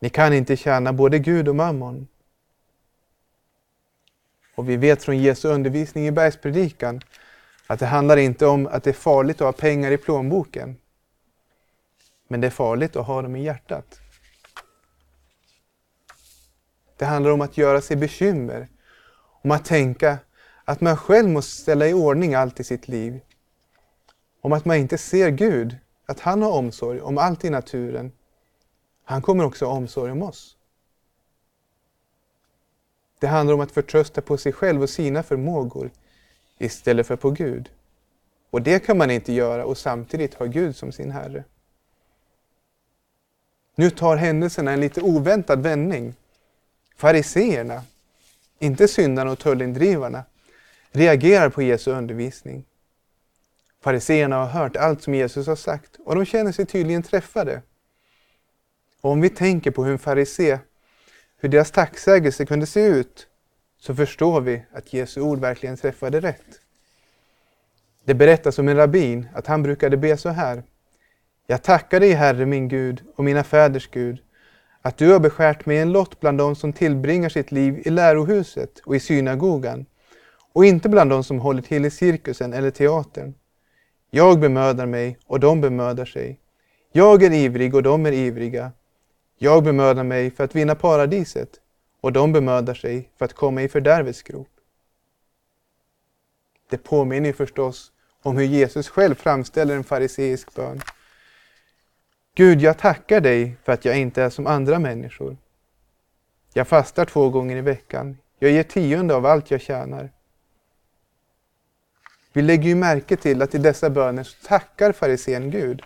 Ni 0.00 0.08
kan 0.08 0.32
inte 0.32 0.56
tjäna 0.56 0.92
både 0.92 1.18
Gud 1.18 1.48
och 1.48 1.56
mammon. 1.56 2.08
Och 4.54 4.68
vi 4.68 4.76
vet 4.76 5.02
från 5.02 5.18
Jesu 5.18 5.48
undervisning 5.48 6.06
i 6.06 6.10
bergspredikan 6.10 7.00
att 7.66 7.78
det 7.78 7.86
handlar 7.86 8.16
inte 8.16 8.46
om 8.46 8.66
att 8.66 8.84
det 8.84 8.90
är 8.90 8.94
farligt 8.94 9.40
att 9.40 9.44
ha 9.44 9.52
pengar 9.52 9.90
i 9.90 9.96
plånboken. 9.96 10.76
Men 12.28 12.40
det 12.40 12.46
är 12.46 12.50
farligt 12.50 12.96
att 12.96 13.06
ha 13.06 13.22
dem 13.22 13.36
i 13.36 13.42
hjärtat. 13.42 14.00
Det 16.96 17.04
handlar 17.04 17.30
om 17.30 17.40
att 17.40 17.56
göra 17.56 17.80
sig 17.80 17.96
bekymmer, 17.96 18.68
om 19.42 19.50
att 19.50 19.64
tänka 19.64 20.18
att 20.68 20.80
man 20.80 20.96
själv 20.96 21.28
måste 21.28 21.62
ställa 21.62 21.88
i 21.88 21.92
ordning 21.92 22.34
allt 22.34 22.60
i 22.60 22.64
sitt 22.64 22.88
liv. 22.88 23.20
Om 24.40 24.52
att 24.52 24.64
man 24.64 24.76
inte 24.76 24.98
ser 24.98 25.30
Gud, 25.30 25.76
att 26.06 26.20
han 26.20 26.42
har 26.42 26.50
omsorg 26.50 27.00
om 27.00 27.18
allt 27.18 27.44
i 27.44 27.50
naturen. 27.50 28.12
Han 29.04 29.22
kommer 29.22 29.44
också 29.44 29.64
ha 29.66 29.72
omsorg 29.72 30.12
om 30.12 30.22
oss. 30.22 30.56
Det 33.18 33.26
handlar 33.26 33.54
om 33.54 33.60
att 33.60 33.72
förtrösta 33.72 34.20
på 34.20 34.36
sig 34.36 34.52
själv 34.52 34.82
och 34.82 34.90
sina 34.90 35.22
förmågor 35.22 35.90
istället 36.58 37.06
för 37.06 37.16
på 37.16 37.30
Gud. 37.30 37.70
Och 38.50 38.62
det 38.62 38.78
kan 38.78 38.98
man 38.98 39.10
inte 39.10 39.32
göra 39.32 39.64
och 39.64 39.78
samtidigt 39.78 40.34
ha 40.34 40.46
Gud 40.46 40.76
som 40.76 40.92
sin 40.92 41.10
Herre. 41.10 41.44
Nu 43.74 43.90
tar 43.90 44.16
händelserna 44.16 44.72
en 44.72 44.80
lite 44.80 45.02
oväntad 45.02 45.62
vändning. 45.62 46.14
Fariseerna, 46.96 47.82
inte 48.58 48.88
syndarna 48.88 49.30
och 49.30 49.38
tullindrivarna, 49.38 50.24
reagerar 50.92 51.48
på 51.48 51.62
Jesu 51.62 51.90
undervisning. 51.90 52.64
Fariseerna 53.80 54.36
har 54.36 54.46
hört 54.46 54.76
allt 54.76 55.02
som 55.02 55.14
Jesus 55.14 55.46
har 55.46 55.56
sagt 55.56 55.96
och 56.04 56.14
de 56.14 56.24
känner 56.24 56.52
sig 56.52 56.66
tydligen 56.66 57.02
träffade. 57.02 57.62
Och 59.00 59.10
om 59.10 59.20
vi 59.20 59.28
tänker 59.28 59.70
på 59.70 59.84
hur 59.84 59.92
en 59.92 59.98
farisé, 59.98 60.58
hur 61.36 61.48
deras 61.48 61.70
tacksägelse 61.70 62.46
kunde 62.46 62.66
se 62.66 62.86
ut, 62.86 63.26
så 63.78 63.94
förstår 63.94 64.40
vi 64.40 64.62
att 64.72 64.92
Jesu 64.92 65.20
ord 65.20 65.38
verkligen 65.38 65.76
träffade 65.76 66.20
rätt. 66.20 66.60
Det 68.04 68.14
berättas 68.14 68.58
om 68.58 68.68
en 68.68 68.76
rabbin 68.76 69.28
att 69.34 69.46
han 69.46 69.62
brukade 69.62 69.96
be 69.96 70.16
så 70.16 70.28
här. 70.28 70.62
Jag 71.46 71.62
tackar 71.62 72.00
dig, 72.00 72.12
Herre 72.12 72.46
min 72.46 72.68
Gud 72.68 73.02
och 73.16 73.24
mina 73.24 73.44
fäders 73.44 73.88
Gud, 73.90 74.18
att 74.82 74.96
du 74.96 75.12
har 75.12 75.20
beskärt 75.20 75.66
mig 75.66 75.78
en 75.78 75.92
lott 75.92 76.20
bland 76.20 76.38
dem 76.38 76.56
som 76.56 76.72
tillbringar 76.72 77.28
sitt 77.28 77.52
liv 77.52 77.82
i 77.84 77.90
lärohuset 77.90 78.78
och 78.78 78.96
i 78.96 79.00
synagogan 79.00 79.86
och 80.56 80.66
inte 80.66 80.88
bland 80.88 81.10
de 81.10 81.24
som 81.24 81.40
håller 81.40 81.62
till 81.62 81.84
i 81.84 81.90
cirkusen 81.90 82.52
eller 82.52 82.70
teatern. 82.70 83.34
Jag 84.10 84.40
bemödar 84.40 84.86
mig 84.86 85.18
och 85.26 85.40
de 85.40 85.60
bemödar 85.60 86.04
sig. 86.04 86.40
Jag 86.92 87.22
är 87.22 87.32
ivrig 87.32 87.74
och 87.74 87.82
de 87.82 88.06
är 88.06 88.12
ivriga. 88.12 88.72
Jag 89.38 89.64
bemödar 89.64 90.04
mig 90.04 90.30
för 90.30 90.44
att 90.44 90.54
vinna 90.54 90.74
paradiset 90.74 91.48
och 92.00 92.12
de 92.12 92.32
bemödar 92.32 92.74
sig 92.74 93.10
för 93.18 93.24
att 93.24 93.32
komma 93.32 93.62
i 93.62 93.68
fördärvets 93.68 94.22
grop. 94.22 94.48
Det 96.70 96.78
påminner 96.78 97.32
förstås 97.32 97.92
om 98.22 98.36
hur 98.36 98.46
Jesus 98.46 98.88
själv 98.88 99.14
framställer 99.14 99.76
en 99.76 99.84
fariseisk 99.84 100.54
bön. 100.54 100.80
Gud, 102.34 102.60
jag 102.60 102.78
tackar 102.78 103.20
dig 103.20 103.56
för 103.64 103.72
att 103.72 103.84
jag 103.84 103.98
inte 103.98 104.22
är 104.22 104.30
som 104.30 104.46
andra 104.46 104.78
människor. 104.78 105.36
Jag 106.52 106.68
fastar 106.68 107.04
två 107.04 107.30
gånger 107.30 107.56
i 107.56 107.60
veckan. 107.60 108.18
Jag 108.38 108.50
ger 108.50 108.62
tionde 108.62 109.14
av 109.14 109.26
allt 109.26 109.50
jag 109.50 109.60
tjänar. 109.60 110.10
Vi 112.36 112.42
lägger 112.42 112.68
ju 112.68 112.74
märke 112.74 113.16
till 113.16 113.42
att 113.42 113.54
i 113.54 113.58
dessa 113.58 113.90
böner 113.90 114.22
så 114.22 114.36
tackar 114.46 114.92
farisén 114.92 115.50
Gud. 115.50 115.82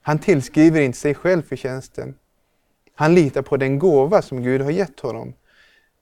Han 0.00 0.18
tillskriver 0.18 0.80
inte 0.80 0.98
sig 0.98 1.14
själv 1.14 1.42
förtjänsten. 1.42 2.14
Han 2.94 3.14
litar 3.14 3.42
på 3.42 3.56
den 3.56 3.78
gåva 3.78 4.22
som 4.22 4.42
Gud 4.42 4.60
har 4.60 4.70
gett 4.70 5.00
honom. 5.00 5.34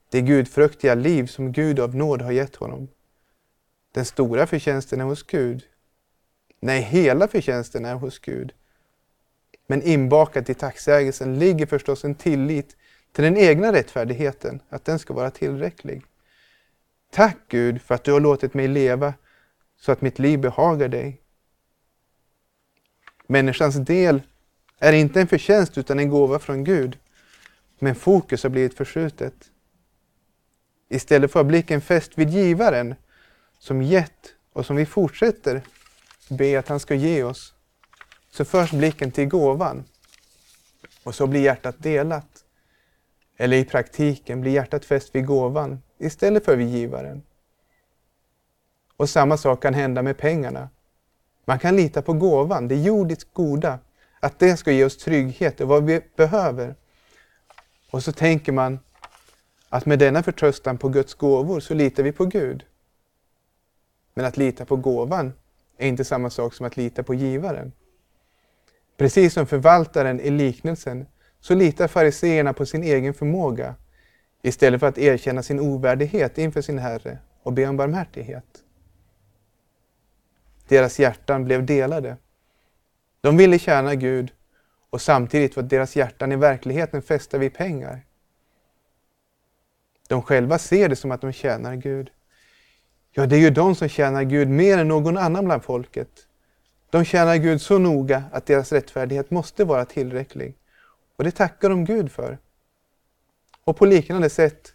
Det 0.09 0.21
gudfruktiga 0.21 0.95
liv 0.95 1.25
som 1.25 1.51
Gud 1.51 1.79
av 1.79 1.95
nåd 1.95 2.21
har 2.21 2.31
gett 2.31 2.55
honom. 2.55 2.87
Den 3.91 4.05
stora 4.05 4.47
förtjänsten 4.47 5.01
är 5.01 5.05
hos 5.05 5.23
Gud. 5.23 5.63
Nej, 6.59 6.81
hela 6.81 7.27
förtjänsten 7.27 7.85
är 7.85 7.95
hos 7.95 8.19
Gud. 8.19 8.53
Men 9.67 9.81
inbakat 9.81 10.49
i 10.49 10.53
tacksägelsen 10.53 11.39
ligger 11.39 11.65
förstås 11.65 12.03
en 12.03 12.15
tillit 12.15 12.75
till 13.11 13.23
den 13.23 13.37
egna 13.37 13.73
rättfärdigheten, 13.73 14.61
att 14.69 14.85
den 14.85 14.99
ska 14.99 15.13
vara 15.13 15.31
tillräcklig. 15.31 16.03
Tack 17.11 17.37
Gud 17.47 17.81
för 17.81 17.95
att 17.95 18.03
du 18.03 18.11
har 18.11 18.19
låtit 18.19 18.53
mig 18.53 18.67
leva 18.67 19.13
så 19.81 19.91
att 19.91 20.01
mitt 20.01 20.19
liv 20.19 20.39
behagar 20.39 20.87
dig. 20.87 21.21
Människans 23.27 23.75
del 23.75 24.21
är 24.79 24.93
inte 24.93 25.21
en 25.21 25.27
förtjänst 25.27 25.77
utan 25.77 25.99
en 25.99 26.09
gåva 26.09 26.39
från 26.39 26.63
Gud. 26.63 26.97
Men 27.79 27.95
fokus 27.95 28.43
har 28.43 28.49
blivit 28.49 28.77
förskjutet. 28.77 29.33
Istället 30.89 31.31
för 31.31 31.43
blicken 31.43 31.81
fäst 31.81 32.17
vid 32.17 32.29
givaren 32.29 32.95
som 33.59 33.81
gett 33.81 34.33
och 34.53 34.65
som 34.65 34.75
vi 34.75 34.85
fortsätter 34.85 35.61
be 36.29 36.59
att 36.59 36.67
han 36.67 36.79
ska 36.79 36.95
ge 36.95 37.23
oss, 37.23 37.53
så 38.31 38.45
förs 38.45 38.71
blicken 38.71 39.11
till 39.11 39.27
gåvan 39.27 39.83
och 41.03 41.15
så 41.15 41.27
blir 41.27 41.41
hjärtat 41.41 41.75
delat. 41.79 42.43
Eller 43.37 43.57
i 43.57 43.65
praktiken 43.65 44.41
blir 44.41 44.51
hjärtat 44.51 44.85
fäst 44.85 45.15
vid 45.15 45.25
gåvan 45.25 45.81
istället 45.97 46.45
för 46.45 46.55
vid 46.55 46.67
givaren. 46.67 47.23
Och 49.01 49.09
samma 49.09 49.37
sak 49.37 49.61
kan 49.61 49.73
hända 49.73 50.01
med 50.01 50.17
pengarna. 50.17 50.69
Man 51.45 51.59
kan 51.59 51.75
lita 51.75 52.01
på 52.01 52.13
gåvan, 52.13 52.67
det 52.67 52.75
jordiskt 52.75 53.33
goda, 53.33 53.79
att 54.19 54.39
det 54.39 54.57
ska 54.57 54.71
ge 54.71 54.85
oss 54.85 54.97
trygghet 54.97 55.61
och 55.61 55.67
vad 55.67 55.83
vi 55.83 56.01
behöver. 56.15 56.75
Och 57.91 58.03
så 58.03 58.11
tänker 58.11 58.51
man 58.51 58.79
att 59.69 59.85
med 59.85 59.99
denna 59.99 60.23
förtröstan 60.23 60.77
på 60.77 60.89
Guds 60.89 61.13
gåvor 61.13 61.59
så 61.59 61.73
litar 61.73 62.03
vi 62.03 62.11
på 62.11 62.25
Gud. 62.25 62.65
Men 64.13 64.25
att 64.25 64.37
lita 64.37 64.65
på 64.65 64.75
gåvan 64.75 65.33
är 65.77 65.87
inte 65.87 66.05
samma 66.05 66.29
sak 66.29 66.53
som 66.53 66.65
att 66.65 66.77
lita 66.77 67.03
på 67.03 67.13
givaren. 67.13 67.71
Precis 68.97 69.33
som 69.33 69.47
förvaltaren 69.47 70.19
i 70.19 70.29
liknelsen 70.29 71.05
så 71.39 71.55
litar 71.55 71.87
fariseerna 71.87 72.53
på 72.53 72.65
sin 72.65 72.83
egen 72.83 73.13
förmåga 73.13 73.75
istället 74.41 74.79
för 74.79 74.87
att 74.87 74.97
erkänna 74.97 75.43
sin 75.43 75.59
ovärdighet 75.59 76.37
inför 76.37 76.61
sin 76.61 76.79
Herre 76.79 77.17
och 77.43 77.53
be 77.53 77.67
om 77.67 77.77
barmhärtighet. 77.77 78.63
Deras 80.71 80.99
hjärtan 80.99 81.43
blev 81.43 81.65
delade. 81.65 82.17
De 83.21 83.37
ville 83.37 83.59
tjäna 83.59 83.95
Gud 83.95 84.31
och 84.89 85.01
samtidigt 85.01 85.55
var 85.55 85.63
deras 85.63 85.95
hjärtan 85.95 86.31
i 86.31 86.35
verkligheten 86.35 87.01
fästa 87.01 87.37
vid 87.37 87.53
pengar. 87.53 88.05
De 90.07 90.21
själva 90.21 90.57
ser 90.57 90.89
det 90.89 90.95
som 90.95 91.11
att 91.11 91.21
de 91.21 91.31
tjänar 91.31 91.75
Gud. 91.75 92.09
Ja, 93.11 93.25
det 93.25 93.35
är 93.35 93.39
ju 93.39 93.49
de 93.49 93.75
som 93.75 93.89
tjänar 93.89 94.23
Gud 94.23 94.49
mer 94.49 94.77
än 94.77 94.87
någon 94.87 95.17
annan 95.17 95.45
bland 95.45 95.63
folket. 95.63 96.27
De 96.89 97.05
tjänar 97.05 97.35
Gud 97.35 97.61
så 97.61 97.77
noga 97.77 98.23
att 98.31 98.45
deras 98.45 98.71
rättfärdighet 98.71 99.31
måste 99.31 99.63
vara 99.63 99.85
tillräcklig. 99.85 100.55
Och 101.15 101.23
det 101.23 101.31
tackar 101.31 101.69
de 101.69 101.85
Gud 101.85 102.11
för. 102.11 102.37
Och 103.63 103.77
på 103.77 103.85
liknande 103.85 104.29
sätt 104.29 104.73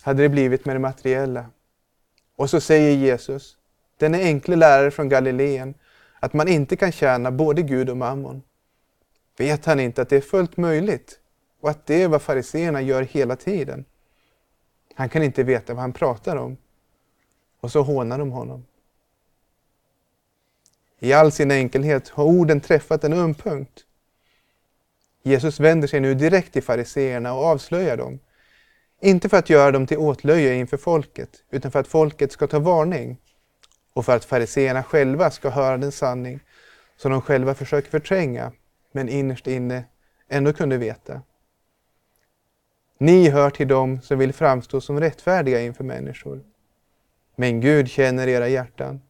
hade 0.00 0.22
det 0.22 0.28
blivit 0.28 0.64
med 0.64 0.76
det 0.76 0.80
materiella. 0.80 1.46
Och 2.36 2.50
så 2.50 2.60
säger 2.60 2.96
Jesus, 2.96 3.57
denne 3.98 4.18
enkle 4.18 4.56
lärare 4.56 4.90
från 4.90 5.08
Galileen, 5.08 5.74
att 6.20 6.32
man 6.32 6.48
inte 6.48 6.76
kan 6.76 6.92
tjäna 6.92 7.30
både 7.30 7.62
Gud 7.62 7.90
och 7.90 7.96
mammon. 7.96 8.42
Vet 9.36 9.64
han 9.64 9.80
inte 9.80 10.02
att 10.02 10.08
det 10.08 10.16
är 10.16 10.20
fullt 10.20 10.56
möjligt 10.56 11.18
och 11.60 11.70
att 11.70 11.86
det 11.86 12.02
är 12.02 12.08
vad 12.08 12.22
fariseerna 12.22 12.82
gör 12.82 13.02
hela 13.02 13.36
tiden? 13.36 13.84
Han 14.94 15.08
kan 15.08 15.22
inte 15.22 15.42
veta 15.42 15.74
vad 15.74 15.80
han 15.80 15.92
pratar 15.92 16.36
om. 16.36 16.56
Och 17.60 17.72
så 17.72 17.82
hånar 17.82 18.18
de 18.18 18.30
honom. 18.30 18.66
I 20.98 21.12
all 21.12 21.32
sin 21.32 21.50
enkelhet 21.50 22.08
har 22.08 22.24
orden 22.24 22.60
träffat 22.60 23.04
en 23.04 23.12
öm 23.12 23.34
punkt. 23.34 23.84
Jesus 25.22 25.60
vänder 25.60 25.88
sig 25.88 26.00
nu 26.00 26.14
direkt 26.14 26.52
till 26.52 26.62
fariseerna 26.62 27.34
och 27.34 27.44
avslöjar 27.44 27.96
dem. 27.96 28.18
Inte 29.00 29.28
för 29.28 29.36
att 29.36 29.50
göra 29.50 29.70
dem 29.70 29.86
till 29.86 29.98
åtlöje 29.98 30.54
inför 30.54 30.76
folket, 30.76 31.44
utan 31.50 31.70
för 31.70 31.80
att 31.80 31.88
folket 31.88 32.32
ska 32.32 32.46
ta 32.46 32.58
varning 32.58 33.18
och 33.98 34.04
för 34.04 34.16
att 34.16 34.24
fariseerna 34.24 34.82
själva 34.82 35.30
ska 35.30 35.50
höra 35.50 35.76
den 35.76 35.92
sanning 35.92 36.40
som 36.96 37.12
de 37.12 37.22
själva 37.22 37.54
försöker 37.54 37.90
förtränga, 37.90 38.52
men 38.92 39.08
innerst 39.08 39.46
inne 39.46 39.84
ändå 40.28 40.52
kunde 40.52 40.78
veta. 40.78 41.22
Ni 42.98 43.28
hör 43.28 43.50
till 43.50 43.68
dem 43.68 44.00
som 44.00 44.18
vill 44.18 44.32
framstå 44.32 44.80
som 44.80 45.00
rättfärdiga 45.00 45.60
inför 45.60 45.84
människor. 45.84 46.44
Men 47.36 47.60
Gud 47.60 47.90
känner 47.90 48.28
era 48.28 48.48
hjärtan. 48.48 49.00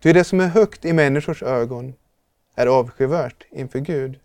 Ty 0.00 0.12
det 0.12 0.24
som 0.24 0.40
är 0.40 0.48
högt 0.48 0.84
i 0.84 0.92
människors 0.92 1.42
ögon 1.42 1.94
är 2.54 2.66
avskyvärt 2.66 3.46
inför 3.50 3.78
Gud. 3.78 4.20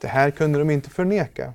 Det 0.00 0.08
här 0.08 0.30
kunde 0.30 0.58
de 0.58 0.70
inte 0.70 0.90
förneka. 0.90 1.54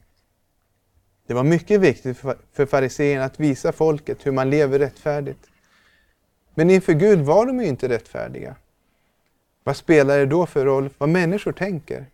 Det 1.28 1.34
var 1.34 1.44
mycket 1.44 1.82
viktigt 1.82 2.18
för 2.54 2.66
fariséerna 2.66 3.26
att 3.26 3.40
visa 3.40 3.72
folket 3.72 4.26
hur 4.26 4.32
man 4.32 4.50
lever 4.50 4.80
rättfärdigt. 4.80 5.50
Men 6.54 6.70
inför 6.70 6.94
Gud 6.94 7.20
var 7.20 7.46
de 7.46 7.60
ju 7.60 7.68
inte 7.68 7.90
rättfärdiga. 7.90 8.56
Vad 9.64 9.78
spelar 9.78 10.18
det 10.18 10.26
då 10.26 10.46
för 10.46 10.66
roll 10.66 10.90
vad 10.98 11.10
människor 11.10 11.52
tänker? 11.52 12.06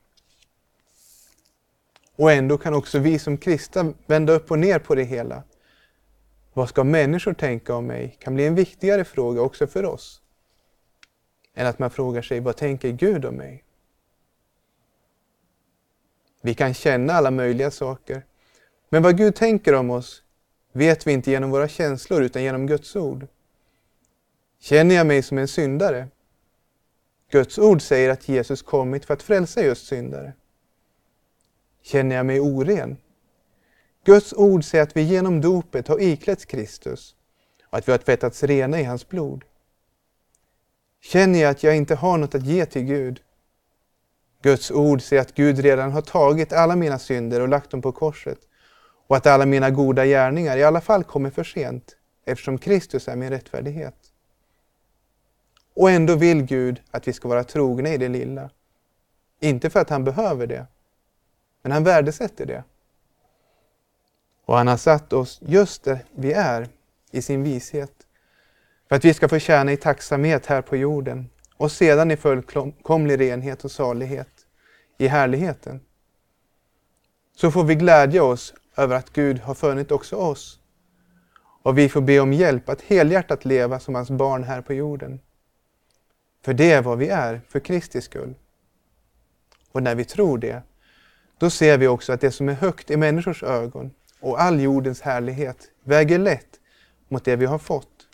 Och 2.16 2.32
ändå 2.32 2.58
kan 2.58 2.74
också 2.74 3.00
vi 3.00 3.20
som 3.20 3.38
kristna 3.38 3.94
vända 4.06 4.34
upp 4.34 4.52
och 4.52 4.60
ner 4.60 4.80
på 4.80 4.96
det 4.96 5.04
hela. 5.04 5.44
Vad 6.54 6.70
ska 6.70 6.84
människor 6.84 7.34
tänka 7.34 7.76
om 7.76 7.88
mig? 7.88 8.18
kan 8.20 8.36
bli 8.36 8.48
en 8.48 8.56
viktigare 8.56 9.04
fråga 9.04 9.42
också 9.42 9.68
för 9.68 9.86
oss. 9.86 10.22
Än 11.54 11.68
att 11.68 11.80
man 11.80 11.90
frågar 11.90 12.22
sig, 12.22 12.40
vad 12.40 12.58
tänker 12.58 12.90
Gud 12.90 13.26
om 13.26 13.36
mig? 13.36 13.64
Vi 16.42 16.54
kan 16.54 16.74
känna 16.74 17.14
alla 17.14 17.32
möjliga 17.32 17.72
saker. 17.72 18.24
Men 18.94 19.04
vad 19.04 19.18
Gud 19.18 19.36
tänker 19.36 19.74
om 19.74 19.90
oss 19.90 20.24
vet 20.72 21.08
vi 21.08 21.12
inte 21.12 21.32
genom 21.32 21.52
våra 21.52 21.68
känslor 21.68 22.24
utan 22.24 22.44
genom 22.44 22.68
Guds 22.68 22.96
ord. 22.96 23.28
Känner 24.60 24.96
jag 24.96 25.08
mig 25.08 25.24
som 25.24 25.38
en 25.38 25.48
syndare? 25.48 26.08
Guds 27.32 27.60
ord 27.60 27.82
säger 27.82 28.10
att 28.10 28.30
Jesus 28.30 28.62
kommit 28.62 29.06
för 29.06 29.14
att 29.14 29.24
frälsa 29.24 29.64
just 29.64 29.88
syndare. 29.88 30.34
Känner 31.82 32.16
jag 32.16 32.26
mig 32.26 32.40
oren? 32.40 32.98
Guds 34.06 34.34
ord 34.34 34.64
säger 34.64 34.84
att 34.84 34.98
vi 34.98 35.02
genom 35.02 35.42
dopet 35.42 35.88
har 35.88 36.02
iklätts 36.02 36.46
Kristus 36.46 37.16
och 37.66 37.78
att 37.78 37.88
vi 37.88 37.92
har 37.92 38.00
tvättats 38.00 38.44
rena 38.44 38.80
i 38.80 38.84
hans 38.84 39.08
blod. 39.08 39.44
Känner 41.02 41.40
jag 41.40 41.52
att 41.52 41.64
jag 41.64 41.78
inte 41.78 41.96
har 41.96 42.18
något 42.18 42.36
att 42.36 42.46
ge 42.46 42.66
till 42.66 42.84
Gud? 42.84 43.22
Guds 44.42 44.72
ord 44.72 45.02
säger 45.02 45.22
att 45.22 45.36
Gud 45.36 45.60
redan 45.60 45.92
har 45.92 46.02
tagit 46.02 46.54
alla 46.54 46.76
mina 46.76 47.00
synder 47.00 47.42
och 47.42 47.50
lagt 47.50 47.72
dem 47.72 47.82
på 47.82 47.92
korset 47.92 48.40
och 49.12 49.18
att 49.18 49.28
alla 49.28 49.46
mina 49.46 49.70
goda 49.70 50.06
gärningar 50.06 50.58
i 50.58 50.64
alla 50.64 50.82
fall 50.82 51.04
kommer 51.04 51.30
för 51.30 51.44
sent 51.44 51.96
eftersom 52.26 52.58
Kristus 52.58 53.08
är 53.08 53.16
min 53.16 53.30
rättfärdighet. 53.30 53.96
Och 55.76 55.92
ändå 55.92 56.16
vill 56.16 56.42
Gud 56.42 56.82
att 56.92 57.08
vi 57.08 57.14
ska 57.14 57.28
vara 57.28 57.44
trogna 57.44 57.90
i 57.90 57.98
det 57.98 58.08
lilla. 58.08 58.50
Inte 59.40 59.70
för 59.70 59.80
att 59.80 59.90
han 59.90 60.04
behöver 60.04 60.48
det, 60.48 60.68
men 61.62 61.72
han 61.72 61.84
värdesätter 61.84 62.46
det. 62.46 62.64
Och 64.46 64.58
han 64.58 64.68
har 64.68 64.78
satt 64.78 65.14
oss 65.14 65.40
just 65.42 65.84
där 65.84 66.00
vi 66.16 66.34
är 66.34 66.70
i 67.12 67.22
sin 67.22 67.44
vishet. 67.44 67.94
För 68.90 68.96
att 68.96 69.06
vi 69.06 69.14
ska 69.14 69.30
få 69.30 69.40
tjäna 69.40 69.72
i 69.72 69.78
tacksamhet 69.78 70.46
här 70.46 70.62
på 70.62 70.76
jorden 70.76 71.30
och 71.58 71.72
sedan 71.72 72.12
i 72.12 72.18
fullkomlig 72.18 73.20
renhet 73.20 73.66
och 73.66 73.72
salighet 73.72 74.46
i 74.98 75.08
härligheten. 75.08 75.80
Så 77.36 77.52
får 77.52 77.64
vi 77.64 77.76
glädja 77.76 78.24
oss 78.24 78.54
över 78.76 78.96
att 78.96 79.14
Gud 79.14 79.40
har 79.40 79.54
funnit 79.54 79.92
också 79.92 80.16
oss. 80.16 80.60
Och 81.64 81.78
vi 81.78 81.90
får 81.90 82.02
be 82.02 82.20
om 82.20 82.34
hjälp 82.34 82.70
att 82.70 82.82
helhjärtat 82.82 83.46
leva 83.46 83.80
som 83.80 83.96
hans 83.96 84.10
barn 84.10 84.44
här 84.44 84.62
på 84.62 84.74
jorden. 84.74 85.20
För 86.42 86.54
det 86.54 86.72
är 86.72 86.82
vad 86.82 86.98
vi 86.98 87.08
är, 87.08 87.42
för 87.48 87.60
Kristi 87.60 88.02
skull. 88.02 88.34
Och 89.72 89.84
när 89.84 89.96
vi 89.96 90.06
tror 90.06 90.38
det, 90.38 90.64
då 91.38 91.50
ser 91.50 91.78
vi 91.78 91.88
också 91.88 92.14
att 92.14 92.22
det 92.22 92.32
som 92.32 92.50
är 92.50 92.54
högt 92.54 92.92
i 92.92 92.98
människors 92.98 93.44
ögon 93.44 93.92
och 94.20 94.42
all 94.42 94.60
jordens 94.60 95.02
härlighet 95.02 95.72
väger 95.84 96.20
lätt 96.20 96.60
mot 97.08 97.26
det 97.26 97.36
vi 97.36 97.46
har 97.46 97.58
fått, 97.58 98.08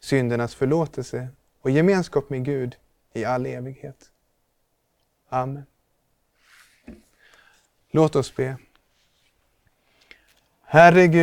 syndernas 0.00 0.54
förlåtelse 0.54 1.28
och 1.60 1.70
gemenskap 1.70 2.30
med 2.30 2.44
Gud 2.44 2.76
i 3.12 3.24
all 3.24 3.46
evighet. 3.46 4.10
Amen. 5.28 5.66
Låt 7.90 8.16
oss 8.16 8.36
be. 8.36 8.56
Herre 10.70 11.08
Gud, 11.08 11.14